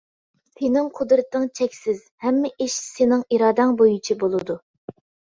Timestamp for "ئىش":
2.65-2.77